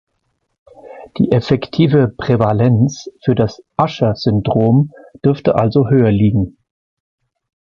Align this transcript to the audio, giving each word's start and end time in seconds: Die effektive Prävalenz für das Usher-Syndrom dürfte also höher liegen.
Die 1.19 1.31
effektive 1.31 2.07
Prävalenz 2.07 3.11
für 3.23 3.35
das 3.35 3.61
Usher-Syndrom 3.79 4.91
dürfte 5.23 5.53
also 5.53 5.89
höher 5.91 6.09
liegen. 6.09 6.57